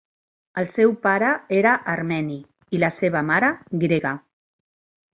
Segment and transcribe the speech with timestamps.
[0.61, 1.29] El seu pare
[1.59, 2.39] era armeni
[2.79, 3.55] i la seva mare,
[3.87, 4.19] grega.